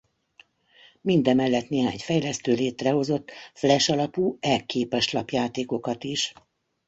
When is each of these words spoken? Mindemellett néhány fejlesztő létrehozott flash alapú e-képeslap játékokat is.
Mindemellett 1.01 1.69
néhány 1.69 1.97
fejlesztő 1.99 2.53
létrehozott 2.53 3.31
flash 3.53 3.91
alapú 3.91 4.37
e-képeslap 4.39 5.29
játékokat 5.29 6.03
is. 6.03 6.33